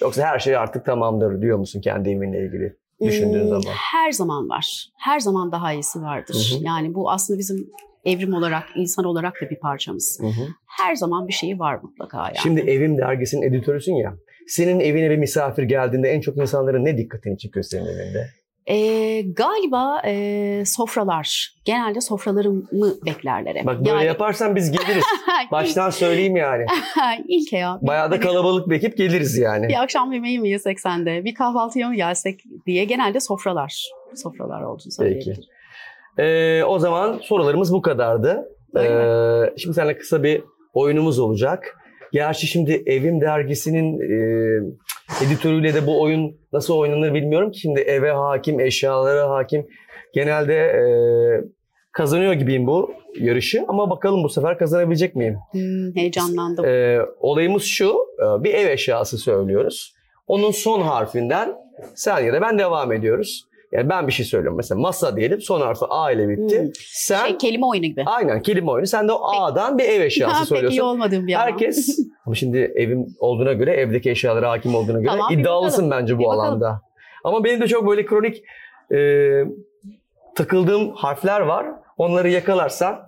Yoksa 0.00 0.26
her 0.26 0.38
şey 0.38 0.56
artık 0.56 0.84
tamamdır 0.84 1.42
diyor 1.42 1.58
musun 1.58 1.80
kendi 1.80 2.10
evinle 2.10 2.46
ilgili 2.46 2.76
düşündüğün 3.00 3.40
Hmm, 3.40 3.48
zaman? 3.48 3.74
Her 3.92 4.12
zaman 4.12 4.48
var. 4.48 4.88
Her 4.98 5.20
zaman 5.20 5.52
daha 5.52 5.72
iyisi 5.72 6.02
vardır. 6.02 6.52
Hı 6.54 6.58
hı. 6.58 6.64
Yani 6.64 6.94
bu 6.94 7.10
aslında 7.10 7.38
bizim 7.38 7.70
evrim 8.04 8.34
olarak, 8.34 8.64
insan 8.76 9.04
olarak 9.04 9.34
da 9.42 9.50
bir 9.50 9.58
parçamız. 9.60 10.18
Hı 10.20 10.26
hı. 10.26 10.48
Her 10.66 10.94
zaman 10.94 11.28
bir 11.28 11.32
şeyi 11.32 11.58
var 11.58 11.78
mutlaka 11.82 12.18
yani. 12.18 12.38
Şimdi 12.42 12.60
Evim 12.60 12.98
dergisinin 12.98 13.42
editörüsün 13.42 13.94
ya. 13.94 14.14
Senin 14.48 14.80
evine 14.80 15.10
bir 15.10 15.16
misafir 15.16 15.62
geldiğinde 15.62 16.08
en 16.08 16.20
çok 16.20 16.36
insanların 16.36 16.84
ne 16.84 16.98
dikkatini 16.98 17.38
çekiyor 17.38 17.62
senin 17.64 17.86
evinde? 17.86 18.26
Ee, 18.66 19.22
galiba 19.22 20.02
e, 20.06 20.62
sofralar. 20.66 21.54
Genelde 21.64 22.00
sofralarımı 22.00 22.62
beklerler 23.06 23.56
hep. 23.56 23.66
Bak 23.66 23.78
böyle 23.78 23.90
Yani- 23.90 24.04
yaparsan 24.04 24.56
biz 24.56 24.70
geliriz. 24.70 25.04
Baştan 25.52 25.90
söyleyeyim 25.90 26.36
yani. 26.36 26.66
İlke 27.28 27.56
ya. 27.58 27.78
Bayağı 27.82 28.10
da 28.10 28.20
kalabalık 28.20 28.68
bir 28.70 28.76
ekip 28.76 28.96
geliriz 28.96 29.38
yani. 29.38 29.68
Bir 29.68 29.82
akşam 29.82 30.12
yemeği 30.12 30.40
mi 30.40 30.48
yesek 30.48 30.80
sende, 30.80 31.24
bir 31.24 31.34
kahvaltıya 31.34 31.88
mı 31.88 31.94
gelsek 31.94 32.40
diye 32.66 32.84
genelde 32.84 33.20
sofralar. 33.20 33.90
Sofralar 34.14 34.62
olduğunu 34.62 34.92
söyleyebilirim. 34.92 35.42
Ee, 36.18 36.64
o 36.64 36.78
zaman 36.78 37.20
sorularımız 37.22 37.72
bu 37.72 37.82
kadardı. 37.82 38.48
Öyle 38.74 38.88
Ee, 38.88 39.58
şimdi 39.58 39.74
seninle 39.74 39.98
kısa 39.98 40.22
bir 40.22 40.42
oyunumuz 40.74 41.18
olacak. 41.18 41.78
Gerçi 42.12 42.46
şimdi 42.46 42.82
Evim 42.86 43.20
dergisinin 43.20 44.00
e, 44.00 44.16
editörüyle 45.24 45.74
de 45.74 45.86
bu 45.86 46.02
oyun 46.02 46.36
nasıl 46.52 46.74
oynanır 46.74 47.14
bilmiyorum 47.14 47.50
ki. 47.50 47.60
Şimdi 47.60 47.80
eve 47.80 48.10
hakim, 48.10 48.60
eşyalara 48.60 49.30
hakim. 49.30 49.66
Genelde 50.14 50.54
e, 50.54 50.84
kazanıyor 51.92 52.32
gibiyim 52.32 52.66
bu 52.66 52.94
yarışı. 53.20 53.64
Ama 53.68 53.90
bakalım 53.90 54.24
bu 54.24 54.28
sefer 54.28 54.58
kazanabilecek 54.58 55.16
miyim? 55.16 55.38
Hmm, 55.52 55.96
heyecanlandım. 55.96 56.64
Ee, 56.64 57.00
olayımız 57.20 57.62
şu, 57.62 57.94
e, 58.18 58.44
bir 58.44 58.54
ev 58.54 58.68
eşyası 58.68 59.18
söylüyoruz. 59.18 59.94
Onun 60.26 60.50
son 60.50 60.80
harfinden 60.80 61.54
sen 61.94 62.20
ya 62.20 62.32
da 62.32 62.40
ben 62.40 62.58
devam 62.58 62.92
ediyoruz. 62.92 63.44
Yani 63.72 63.88
ben 63.88 64.06
bir 64.06 64.12
şey 64.12 64.26
söylüyorum. 64.26 64.56
Mesela 64.56 64.80
masa 64.80 65.16
diyelim, 65.16 65.40
son 65.40 65.60
harfi 65.60 65.84
A 65.88 66.10
ile 66.10 66.28
bitti. 66.28 66.60
Hmm. 66.62 66.68
Sen 66.88 67.26
Şey, 67.26 67.38
kelime 67.38 67.66
oyunu 67.66 67.86
gibi. 67.86 68.02
aynen 68.06 68.42
kelime 68.42 68.70
oyunu. 68.70 68.86
Sen 68.86 69.08
de 69.08 69.12
o 69.12 69.30
Peki. 69.32 69.42
A'dan 69.42 69.78
bir 69.78 69.84
ev 69.84 69.98
Ha, 69.98 70.04
eşyası 70.04 70.32
Pek 70.38 70.42
iyi 70.42 70.46
söylüyorsun. 70.48 70.80
olmadığım 70.80 71.26
bir. 71.26 71.34
Herkes 71.34 71.98
ama 72.26 72.34
şimdi 72.34 72.58
evim 72.58 73.06
olduğuna 73.20 73.52
göre, 73.52 73.72
evdeki 73.74 74.10
eşyalara 74.10 74.50
hakim 74.50 74.74
olduğuna 74.74 74.98
göre 74.98 75.10
Tamam, 75.10 75.32
iddialısın 75.32 75.86
bakalım. 75.86 76.02
bence 76.02 76.14
bu 76.16 76.18
Bir 76.20 76.24
bakalım. 76.24 76.40
alanda. 76.44 76.80
Ama 77.24 77.44
benim 77.44 77.60
de 77.60 77.66
çok 77.68 77.88
böyle 77.88 78.06
kronik 78.06 78.42
e, 78.94 78.98
takıldığım 80.34 80.92
harfler 80.94 81.40
var. 81.40 81.66
Onları 81.98 82.28
yakalarsan 82.28 83.00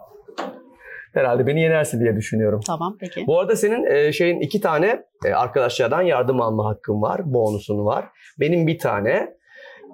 herhalde 1.14 1.47
beni 1.47 1.61
yenersin 1.61 2.00
diye 2.00 2.16
düşünüyorum. 2.16 2.61
Tamam 2.66 2.97
peki. 3.00 3.26
Bu 3.26 3.40
arada 3.40 3.56
senin 3.56 3.87
e, 3.87 4.12
şeyin 4.12 4.40
iki 4.40 4.61
tane 4.61 5.02
e, 5.25 5.33
arkadaşlardan 5.33 6.02
yardım 6.02 6.40
alma 6.40 6.66
hakkın 6.66 7.02
var, 7.02 7.21
bonusun 7.35 7.85
var. 7.85 8.04
Benim 8.40 8.66
bir 8.66 8.78
tane. 8.78 9.35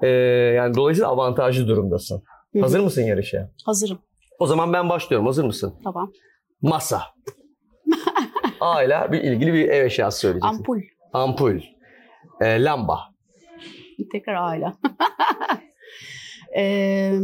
E, 0.02 0.08
yani 0.56 0.74
dolayısıyla 0.74 1.08
avantajlı 1.08 1.68
durumdasın. 1.68 2.22
Hı 2.52 2.58
hı. 2.58 2.62
Hazır 2.62 2.80
mısın 2.80 3.02
yarışa? 3.02 3.50
Hazırım. 3.64 3.98
O 4.38 4.46
zaman 4.46 4.72
ben 4.72 4.88
başlıyorum. 4.88 5.26
Hazır 5.26 5.44
mısın? 5.44 5.74
Tamam. 5.84 6.12
Masa. 6.62 7.02
A 8.60 8.82
ile 8.82 9.08
bir 9.12 9.20
ilgili 9.20 9.52
bir 9.54 9.68
ev 9.68 9.84
eşyası 9.84 10.18
söyleyeceksin. 10.18 10.56
Ampul. 10.58 10.80
Ampul. 11.12 11.60
E, 12.40 12.64
lamba. 12.64 12.98
Tekrar 14.12 14.34
aile. 14.34 14.72
Ee, 16.56 17.18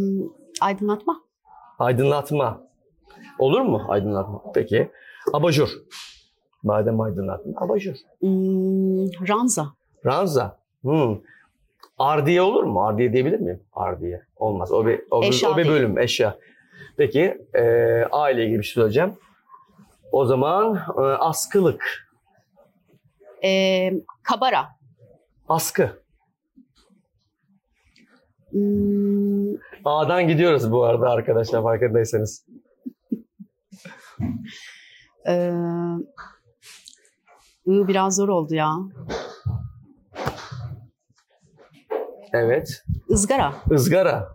aydınlatma. 0.61 1.21
Aydınlatma. 1.79 2.63
Olur 3.39 3.61
mu 3.61 3.83
aydınlatma? 3.89 4.43
Peki. 4.55 4.91
Abajur. 5.33 5.69
Madem 6.63 7.01
aydınlatma. 7.01 7.53
Abajur. 7.57 7.95
Hmm, 8.21 9.29
ranza. 9.29 9.67
Ranza. 10.07 10.59
Hmm. 10.83 11.17
Ardiye 11.99 12.43
olur 12.43 12.65
mu? 12.65 12.87
Ardiye 12.87 13.13
diyebilir 13.13 13.41
miyim? 13.41 13.63
Ardiye. 13.73 14.23
Olmaz. 14.37 14.73
O 14.73 14.87
bir, 14.87 15.01
o 15.11 15.23
bir, 15.23 15.45
o 15.47 15.57
bir 15.57 15.69
bölüm. 15.69 15.99
Eşya. 15.99 16.39
Peki. 16.97 17.39
E, 17.55 17.63
A 18.11 18.31
ile 18.31 18.45
ilgili 18.45 18.59
bir 18.59 18.65
şey 18.65 18.75
söyleyeceğim. 18.75 19.13
O 20.13 20.25
zaman 20.27 20.75
e, 20.99 21.01
askılık. 21.01 22.07
Ee, 23.45 23.93
kabara. 24.23 24.69
Askı. 25.49 26.03
Hmm, 28.51 29.55
A'dan 29.85 30.29
gidiyoruz 30.29 30.73
bu 30.73 30.85
arada 30.85 31.11
arkadaşlar 31.11 31.63
farkındaysanız. 31.63 32.47
ee, 35.29 35.53
biraz 37.67 38.17
zor 38.17 38.29
oldu 38.29 38.55
ya. 38.55 38.73
Evet. 42.45 42.83
Izgara. 43.09 43.55
Izgara. 43.71 44.29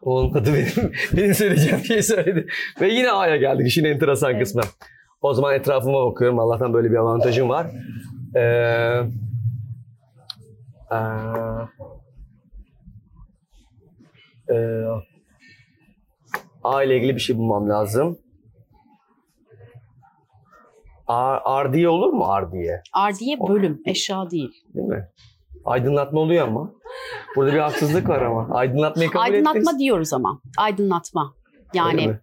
Olmadı 0.00 0.50
benim. 0.54 0.92
benim 1.16 1.34
söyleyeceğim 1.34 1.84
şeyi 1.84 2.02
söyledi. 2.02 2.46
Ve 2.80 2.88
yine 2.88 3.10
A'ya 3.10 3.36
geldik 3.36 3.66
işin 3.66 3.84
enteresan 3.84 4.30
Evet. 4.30 4.42
kısmı. 4.42 4.62
O 5.20 5.34
zaman 5.34 5.54
etrafıma 5.54 6.06
bakıyorum. 6.06 6.38
Allah'tan 6.38 6.72
böyle 6.72 6.90
bir 6.90 6.96
avantajım 6.96 7.48
var. 7.48 7.66
Ee, 8.36 8.40
ee, 10.92 10.96
ee, 14.50 14.84
A 16.64 16.82
ile 16.82 16.96
ilgili 16.96 17.14
bir 17.14 17.20
şey 17.20 17.36
bulmam 17.36 17.68
lazım. 17.68 18.18
Ar, 21.06 21.40
ardiye 21.44 21.88
olur 21.88 22.12
mu 22.12 22.24
ardiye? 22.24 22.82
Ardiye 22.92 23.38
bölüm. 23.48 23.82
Eşya 23.86 24.30
değil. 24.30 24.50
Değil 24.74 24.86
mi? 24.86 25.08
Aydınlatma 25.64 26.20
oluyor 26.20 26.48
ama. 26.48 26.72
Burada 27.36 27.52
bir 27.52 27.58
haksızlık 27.58 28.08
var 28.08 28.22
ama. 28.22 28.48
Aydınlatmayı 28.54 29.10
kabul 29.10 29.22
aydınlatma 29.24 29.60
ettiniz. 29.60 29.78
diyoruz 29.78 30.12
ama. 30.12 30.40
Aydınlatma. 30.58 31.34
Öyle 31.56 31.68
Yani 31.78 32.08
mi? 32.08 32.20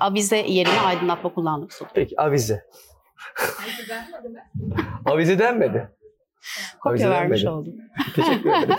avize 0.00 0.36
yerine 0.36 0.80
aydınlatma 0.80 1.34
kullandık. 1.34 1.72
Peki 1.94 2.20
avize. 2.20 2.62
avize 5.04 5.38
denmedi. 5.38 5.88
Kopya 6.80 6.90
Avize 6.92 7.10
vermiş 7.10 7.44
oldum. 7.44 7.74
Teşekkür 8.16 8.50
ederim. 8.50 8.74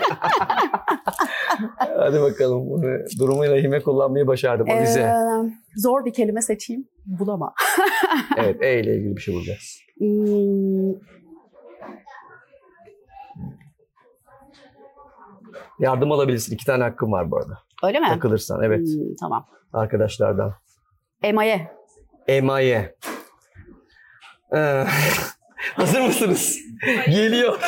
Hadi 1.98 2.20
bakalım. 2.20 2.70
Bunu 2.70 2.98
durumu 3.18 3.42
lehime 3.42 3.80
kullanmayı 3.82 4.26
başardım. 4.26 4.70
Avize. 4.70 5.00
Ee, 5.00 5.14
zor 5.76 6.04
bir 6.04 6.12
kelime 6.12 6.42
seçeyim. 6.42 6.88
Bulama. 7.06 7.54
Evet 8.36 8.62
E 8.62 8.80
ile 8.80 8.96
ilgili 8.96 9.16
bir 9.16 9.20
şey 9.20 9.34
bulacağız. 9.34 9.80
Hmm, 9.98 10.92
Yardım 15.80 16.12
alabilirsin. 16.12 16.54
İki 16.54 16.64
tane 16.66 16.82
hakkım 16.82 17.12
var 17.12 17.30
bu 17.30 17.36
arada. 17.36 17.58
öyle 17.84 18.00
mi? 18.00 18.06
Takılırsan. 18.08 18.62
Evet. 18.62 18.80
Hmm, 18.80 19.14
tamam. 19.20 19.46
Arkadaşlardan. 19.72 20.54
Emaye. 21.22 21.72
Emaye. 22.28 22.94
Ee, 24.56 24.84
hazır 25.74 26.00
mısınız? 26.00 26.58
Geliyor. 27.06 27.58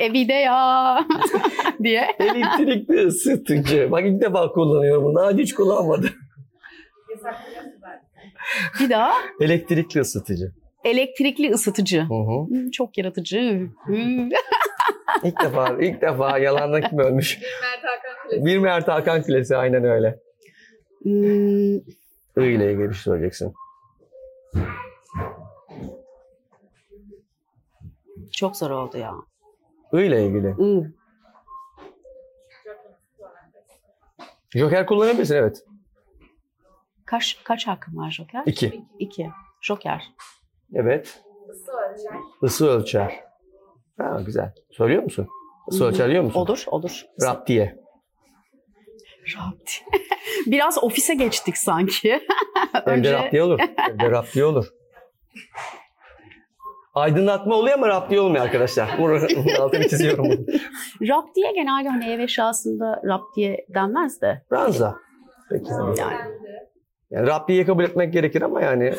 Evide 0.00 0.32
ya 0.32 0.98
diye. 1.82 2.16
Elektrikli 2.18 3.06
ısıtıcı. 3.06 3.88
Bak 3.90 4.02
ilk 4.06 4.20
defa 4.20 4.52
kullanıyorum 4.52 5.04
bunu. 5.04 5.14
Daha 5.14 5.30
hiç 5.30 5.54
kullanmadım. 5.54 6.10
Bir 8.80 8.90
daha 8.90 9.12
Elektrikli 9.40 10.00
ısıtıcı. 10.00 10.52
elektrikli 10.84 11.50
ısıtıcı. 11.52 12.00
Hı 12.00 12.14
hı. 12.14 12.46
Hmm, 12.48 12.70
çok 12.70 12.98
yaratıcı. 12.98 13.68
Hmm. 13.84 14.28
İlk 15.24 15.40
defa, 15.40 15.76
ilk 15.80 16.02
defa 16.02 16.38
yalandan 16.38 16.80
kim 16.80 16.98
ölmüş? 16.98 17.38
Bir 18.32 18.58
Mert 18.58 18.88
Hakan 18.88 19.22
Kulesi 19.22 19.56
aynen 19.56 19.84
öyle. 19.84 20.18
Hmm, 21.02 21.76
I 21.76 22.52
ile 22.54 22.72
ilgili 22.72 22.88
bir 22.88 22.94
şey 22.94 23.02
söyleyeceksin. 23.02 23.54
çok 28.40 28.56
zor 28.56 28.70
oldu 28.70 28.98
ya. 28.98 29.14
I 29.92 29.96
ile 29.96 30.26
ilgili. 30.26 30.56
Hmm. 30.56 30.84
Joker 34.54 34.86
kullanabilirsin 34.86 35.34
evet. 35.34 35.64
Kaç 37.06 37.44
kaç 37.44 37.66
hakkım 37.66 37.96
var 37.96 38.10
Joker? 38.10 38.42
İki. 38.46 38.84
İki. 38.98 39.30
Joker. 39.60 40.12
Evet. 40.74 41.22
Isı 41.52 41.72
ölçer. 41.72 42.18
Isı 42.42 42.68
ölçer. 42.68 43.24
Ha, 44.00 44.20
güzel. 44.26 44.52
Söylüyor 44.70 45.02
musun? 45.02 45.28
Biliyor 45.72 46.22
musun? 46.22 46.40
Olur, 46.40 46.64
olur. 46.66 47.04
Raptiye. 47.22 47.76
Rahat. 49.36 49.54
Biraz 50.46 50.84
ofise 50.84 51.14
geçtik 51.14 51.56
sanki. 51.56 52.20
Evde 52.86 53.12
raptiye 53.12 53.42
olur. 53.42 53.60
Evde 53.90 54.10
raptiye 54.10 54.44
olur. 54.44 54.66
Aydınlatma 56.94 57.54
oluyor 57.54 57.74
ama 57.74 57.88
raptiye 57.88 58.20
olmuyor 58.20 58.44
arkadaşlar. 58.44 58.90
Bunun 58.98 59.54
altını 59.60 59.88
çiziyorum. 59.88 60.46
rap 61.02 61.34
diye 61.34 61.52
genelde 61.52 61.88
hani 61.88 62.10
ev 62.10 62.18
eşyasında 62.18 63.02
rap 63.04 63.22
diye 63.36 63.66
denmez 63.74 64.20
de. 64.20 64.42
Ranza. 64.52 64.96
Peki. 65.50 65.70
Yani. 65.98 66.16
Yani 67.10 67.26
raptiyeyi 67.26 67.66
kabul 67.66 67.84
etmek 67.84 68.12
gerekir 68.12 68.42
ama 68.42 68.60
yani 68.62 68.94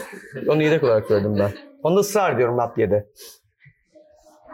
onu 0.47 0.63
yedek 0.63 0.83
olarak 0.83 1.07
söyledim 1.07 1.35
ben. 1.39 1.51
Onda 1.83 1.99
ısrar 1.99 2.35
ediyorum 2.35 2.57
raptiyede. 2.57 3.07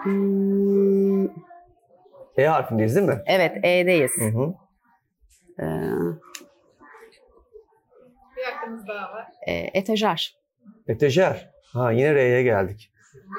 Hmm, 0.08 1.26
E 2.38 2.46
harfindeyiz 2.48 2.96
değil 2.96 3.08
mi? 3.08 3.22
evet, 3.26 3.66
E'deyiz. 3.66 4.12
Hı 4.20 4.26
hı. 4.26 4.54
Ee, 5.60 5.66
Bir 8.38 8.44
hakkımız 8.44 8.88
daha 8.88 9.12
var. 9.14 9.28
e, 9.48 9.54
etajer. 9.54 10.38
Etejer. 10.88 11.50
Ha 11.74 11.92
yine 11.92 12.16
R'ye 12.16 12.44
geldik. 12.44 12.92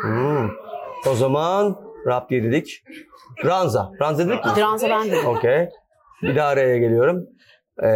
Hmm. 0.02 0.48
O 1.10 1.14
zaman 1.14 1.80
raptiye 2.06 2.42
dedik. 2.42 2.84
Ranza. 3.44 3.90
Ranza 4.00 4.28
dedik 4.28 4.44
mi? 4.44 4.50
Ranza 4.58 4.88
ben 4.90 5.06
dedim. 5.10 5.26
Okey. 5.26 5.68
Bir 6.22 6.36
daha 6.36 6.56
R'ye 6.56 6.78
geliyorum. 6.78 7.26
Ee, 7.82 7.86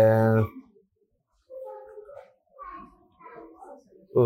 e, 4.16 4.20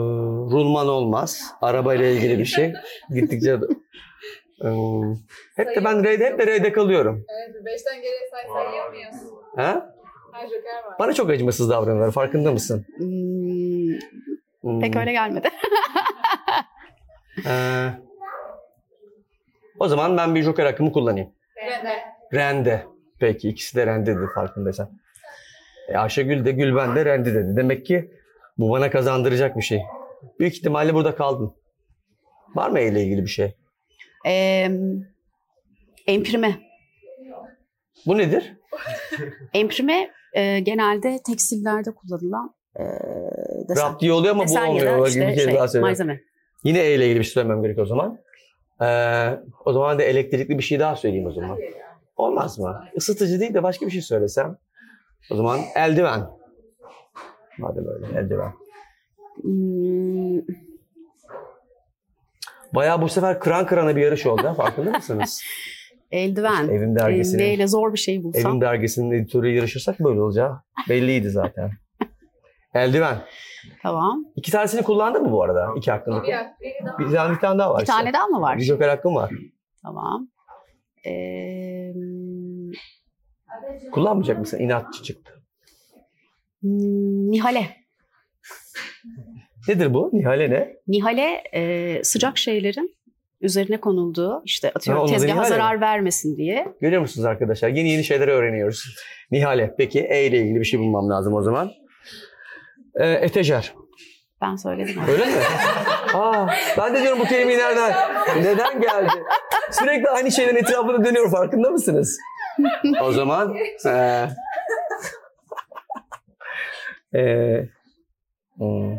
rulman 0.50 0.88
olmaz. 0.88 1.54
Arabayla 1.60 2.06
ilgili 2.06 2.38
bir 2.38 2.44
şey. 2.44 2.72
Gittikçe 3.14 3.58
hep 5.56 5.76
de 5.76 5.84
ben 5.84 6.04
R'de 6.04 6.26
hep 6.26 6.38
de 6.38 6.46
R'de 6.46 6.72
kalıyorum. 6.72 7.24
Evet, 7.28 7.64
beşten 7.66 7.94
geriye 7.96 8.28
say 8.30 8.42
sayıyor 8.46 8.90
muyuz? 8.90 9.32
Ha? 9.56 9.94
Ha 10.32 10.42
Joker 10.46 10.84
var. 10.90 10.98
Bana 10.98 11.12
çok 11.12 11.30
acımasız 11.30 11.70
davranıyorlar. 11.70 12.12
Farkında 12.12 12.52
mısın? 12.52 12.86
Hmm, 12.96 13.98
Hmm. 14.60 14.80
pek 14.80 14.96
öyle 14.96 15.12
gelmedi. 15.12 15.48
Ee, 17.46 17.88
o 19.78 19.88
zaman 19.88 20.16
ben 20.16 20.34
bir 20.34 20.42
joker 20.42 20.64
hakkımı 20.66 20.92
kullanayım. 20.92 21.28
Rende. 21.56 21.98
Rende. 22.34 22.86
Peki 23.20 23.48
ikisi 23.48 23.76
de 23.76 23.86
rende 23.86 24.16
dedi 24.16 24.26
farkındaysan. 24.34 24.90
E, 25.88 25.96
Ayşegül 25.96 26.44
de 26.44 26.52
Gülben 26.52 26.96
de 26.96 27.04
rende 27.04 27.34
dedi. 27.34 27.56
Demek 27.56 27.86
ki 27.86 28.10
bu 28.58 28.70
bana 28.70 28.90
kazandıracak 28.90 29.56
bir 29.56 29.62
şey. 29.62 29.82
Büyük 30.40 30.54
ihtimalle 30.56 30.94
burada 30.94 31.14
kaldın. 31.14 31.54
Var 32.54 32.70
mı 32.70 32.80
ile 32.80 33.02
ilgili 33.02 33.22
bir 33.22 33.30
şey? 33.30 33.56
Ee, 34.26 34.70
emprime. 36.06 36.60
Bu 38.06 38.18
nedir? 38.18 38.56
Emprime 39.54 40.10
e, 40.32 40.60
genelde 40.60 41.18
tekstillerde 41.26 41.90
kullanılan 41.94 42.54
e, 42.76 42.82
desen. 43.68 43.92
Rap 43.92 44.00
diye 44.00 44.12
oluyor 44.12 44.34
ama 44.34 44.42
bu 44.42 44.48
Desen 44.48 44.64
ya 44.64 44.70
olmuyor. 44.70 44.92
da 44.96 45.00
Bak, 45.00 45.08
işte 45.08 45.28
bir 45.28 45.34
kez 45.34 45.44
şey, 45.44 45.54
daha 45.54 45.68
söylüyorum. 45.68 45.88
malzeme. 45.90 46.20
Yine 46.64 46.78
E 46.78 46.94
ile 46.94 47.04
ilgili 47.06 47.18
bir 47.18 47.24
şey 47.24 47.32
söylemem 47.32 47.62
gerek 47.62 47.78
o 47.78 47.86
zaman. 47.86 48.18
Ee, 48.82 48.86
o 49.64 49.72
zaman 49.72 49.98
da 49.98 50.02
elektrikli 50.02 50.58
bir 50.58 50.62
şey 50.62 50.80
daha 50.80 50.96
söyleyeyim 50.96 51.26
o 51.26 51.32
zaman. 51.32 51.58
Olmaz 52.16 52.58
mı? 52.58 52.84
Isıtıcı 52.94 53.40
değil 53.40 53.54
de 53.54 53.62
başka 53.62 53.86
bir 53.86 53.90
şey 53.90 54.02
söylesem. 54.02 54.58
O 55.30 55.36
zaman 55.36 55.60
eldiven. 55.76 56.26
Madem 57.58 57.84
öyle 57.88 58.06
eldiven. 58.18 58.52
Hmm, 59.42 60.38
Bayağı 62.74 63.02
bu 63.02 63.08
sefer 63.08 63.40
kıran 63.40 63.66
kırana 63.66 63.96
bir 63.96 64.00
yarış 64.02 64.26
oldu. 64.26 64.54
Farkında 64.56 64.90
mısınız? 64.90 65.42
eldiven. 66.10 66.68
Evim 66.68 66.92
E, 66.92 67.00
dergisinin, 67.00 67.42
neyle 67.42 67.66
zor 67.66 67.92
bir 67.92 67.98
şey 67.98 68.22
bulsam. 68.22 68.50
Evim 68.50 68.60
dergisinin 68.60 69.10
editörü 69.10 69.48
yarışırsak 69.48 70.00
böyle 70.00 70.20
olacağı 70.20 70.60
belliydi 70.88 71.30
zaten. 71.30 71.70
eldiven. 72.74 73.18
Tamam. 73.82 74.24
İki 74.36 74.52
tanesini 74.52 74.82
kullandın 74.82 75.22
mı 75.22 75.32
bu 75.32 75.42
arada? 75.42 75.68
İki 75.76 75.90
hakkında. 75.90 76.22
Bir 76.22 76.32
daha. 76.32 76.98
Bir 76.98 77.14
tane, 77.16 77.34
bir 77.34 77.40
tane 77.40 77.58
daha 77.58 77.70
var 77.70 77.78
Bir 77.78 77.82
işte. 77.82 77.92
tane 77.92 78.12
daha 78.12 78.26
mı 78.26 78.40
var? 78.40 78.56
Bir 78.58 78.62
joker 78.62 78.88
hakkım 78.88 79.14
var. 79.14 79.30
Tamam. 79.82 80.28
Ee, 81.06 81.92
Kullanmayacak 83.92 84.38
mısın? 84.38 84.58
İnatçı 84.58 85.02
çıktı. 85.02 85.32
hmm, 86.60 87.30
Nihale. 87.30 87.76
Nedir 89.68 89.94
bu? 89.94 90.10
Nihale 90.12 90.50
ne? 90.50 90.76
Nihale 90.88 91.42
e, 91.54 92.00
sıcak 92.04 92.38
şeylerin 92.38 92.96
üzerine 93.40 93.80
konulduğu 93.80 94.42
işte 94.44 94.68
Ha, 94.68 94.72
atıyorum 94.76 95.02
adı 95.04 95.12
tezgaha 95.12 95.34
Nihale 95.34 95.48
zarar 95.48 95.80
vermesin 95.80 96.36
diye. 96.36 96.68
Görüyor 96.80 97.00
musunuz 97.00 97.24
arkadaşlar? 97.26 97.68
Yeni 97.68 97.90
yeni 97.90 98.04
şeyler 98.04 98.28
öğreniyoruz. 98.28 98.84
Nihale. 99.30 99.74
Peki 99.78 100.00
E 100.00 100.26
ile 100.26 100.38
ilgili 100.38 100.60
bir 100.60 100.64
şey 100.64 100.80
bulmam 100.80 101.10
lazım 101.10 101.34
o 101.34 101.42
zaman. 101.42 101.70
Ee, 103.00 103.10
etejer. 103.12 103.74
Ben 104.42 104.56
söyledim. 104.56 105.02
Öyle 105.08 105.24
mi? 105.26 105.32
Aa, 106.14 106.46
ben 106.78 106.94
de 106.94 107.02
diyorum 107.02 107.20
bu 107.20 107.24
kelimeyi 107.24 107.58
nereden, 107.58 107.92
neden 108.36 108.80
geldi? 108.80 109.10
Sürekli 109.70 110.08
aynı 110.08 110.30
şeylerin 110.32 110.56
etrafında 110.56 111.04
dönüyor 111.04 111.30
farkında 111.30 111.70
mısınız? 111.70 112.18
O 113.02 113.12
zaman 113.12 113.56
eee 113.84 114.28
eee 117.14 117.68
hmm, 118.56 118.92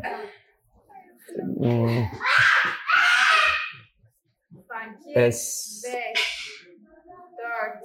hmm, 1.41 2.03
Sanki. 4.67 5.11
es, 5.15 5.83
Beş. 5.85 6.37
Dört. 7.37 7.83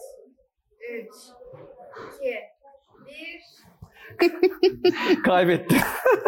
Üç. 0.92 1.14
iki, 2.20 2.34
Bir. 3.06 3.42
kaybettim. 5.24 5.78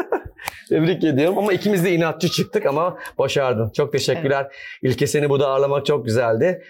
Tebrik 0.69 1.05
ediyorum 1.05 1.39
ama 1.39 1.53
ikimiz 1.53 1.85
de 1.85 1.93
inatçı 1.93 2.29
çıktık 2.29 2.67
ama 2.67 2.99
başardın. 3.19 3.71
Çok 3.71 3.93
teşekkürler. 3.93 4.55
İlke 4.83 5.07
seni 5.07 5.31
burada 5.31 5.49
ağırlamak 5.49 5.87
çok 5.87 6.05
güzeldi. 6.05 6.63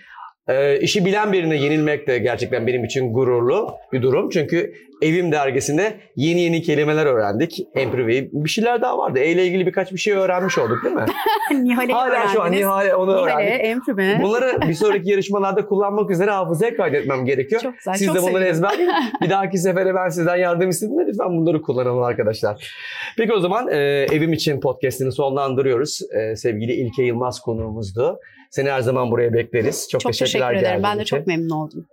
Ee, 0.48 0.78
işi 0.80 1.04
bilen 1.04 1.32
birine 1.32 1.56
yenilmek 1.56 2.06
de 2.06 2.18
gerçekten 2.18 2.66
benim 2.66 2.84
için 2.84 3.12
gururlu 3.12 3.74
bir 3.92 4.02
durum. 4.02 4.30
Çünkü 4.30 4.74
Evim 5.02 5.32
dergisinde 5.32 5.96
yeni 6.16 6.40
yeni 6.40 6.62
kelimeler 6.62 7.06
öğrendik. 7.06 7.60
Emprive'yi. 7.74 8.30
Bir 8.32 8.48
şeyler 8.48 8.82
daha 8.82 8.98
vardı. 8.98 9.18
E 9.18 9.30
ile 9.30 9.46
ilgili 9.46 9.66
birkaç 9.66 9.92
bir 9.92 9.98
şey 9.98 10.12
öğrenmiş 10.12 10.58
olduk 10.58 10.84
değil 10.84 10.94
mi? 10.94 11.04
Nihale'yi 11.64 11.94
Hala 11.94 12.28
şu 12.28 12.40
an 12.42 12.46
öğrendiniz. 12.46 12.60
Nihale 12.60 12.94
onu 12.94 13.26
Nihale, 13.26 13.44
öğrendik. 13.44 13.64
Emprime. 13.64 14.18
Bunları 14.22 14.68
bir 14.68 14.74
sonraki 14.84 15.10
yarışmalarda 15.10 15.66
kullanmak 15.66 16.10
üzere 16.10 16.30
hafızaya 16.30 16.76
kaydetmem 16.76 17.24
gerekiyor. 17.24 17.60
Çok 17.60 17.78
güzel, 17.78 17.94
Siz 17.94 18.06
çok 18.06 18.16
de 18.16 18.22
bunları 18.22 18.44
ezberleyin. 18.44 18.90
bir 19.22 19.30
dahaki 19.30 19.58
sefere 19.58 19.94
ben 19.94 20.08
sizden 20.08 20.36
yardım 20.36 20.70
istediğimde 20.70 21.06
lütfen 21.06 21.28
bunları 21.28 21.62
kullanalım 21.62 22.02
arkadaşlar. 22.02 22.74
Peki 23.16 23.32
o 23.32 23.40
zaman 23.40 23.68
e, 23.68 24.06
Evim 24.12 24.32
için 24.32 24.60
podcastini 24.60 25.12
sonlandırıyoruz. 25.12 26.00
E, 26.12 26.36
sevgili 26.36 26.72
İlke 26.72 27.02
Yılmaz 27.02 27.40
konuğumuzdu. 27.40 28.18
Seni 28.50 28.70
her 28.70 28.80
zaman 28.80 29.10
buraya 29.10 29.32
bekleriz. 29.32 29.88
Çok, 29.90 30.00
Çok 30.00 30.12
teşekkürler 30.12 30.48
teşekkür 30.48 30.66
ederim. 30.66 30.82
Ben 30.82 30.98
de 30.98 31.02
için. 31.02 31.16
çok 31.16 31.26
memnun 31.26 31.50
oldum. 31.50 31.86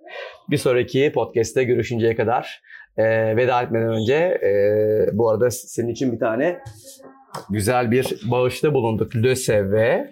Bir 0.49 0.57
sonraki 0.57 1.11
podcast'te 1.15 1.63
görüşünceye 1.63 2.15
kadar 2.15 2.61
e, 2.97 3.35
veda 3.37 3.61
etmeden 3.61 3.89
önce 3.89 4.15
e, 4.15 4.51
bu 5.13 5.29
arada 5.29 5.51
senin 5.51 5.87
için 5.87 6.11
bir 6.13 6.19
tane 6.19 6.59
güzel 7.49 7.91
bir 7.91 8.21
bağışta 8.31 8.73
bulunduk. 8.73 9.15
LÖSEV'e 9.15 10.11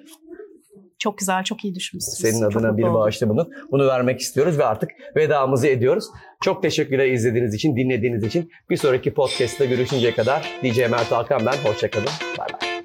Çok 1.00 1.18
güzel, 1.18 1.44
çok 1.44 1.66
iyi 1.66 1.76
düşünmüşsünüz. 1.76 2.32
senin 2.32 2.44
Çok 2.44 2.58
adına 2.58 2.72
mutlu 2.72 2.88
bir 2.88 2.94
bağışta 2.94 3.30
bulunduk. 3.30 3.54
Bunu 3.72 3.88
vermek 3.88 4.20
istiyoruz 4.20 4.60
ve 4.60 4.66
artık 4.66 4.92
vedamızı 5.16 5.68
ediyoruz. 5.68 6.06
Çok 6.42 6.64
teşekkürler 6.64 7.08
izlediğiniz 7.08 7.54
için, 7.54 7.76
dinlediğiniz 7.76 8.24
için. 8.24 8.52
Bir 8.70 8.78
sonraki 8.78 9.14
podcast'te 9.14 9.66
görüşünceye 9.66 10.14
kadar 10.16 10.60
DJ 10.64 10.78
Mert 10.78 11.12
Hakan 11.12 11.42
ben. 11.46 11.70
Hoşçakalın. 11.70 12.10
Bay 12.38 12.48
bay. 12.54 12.79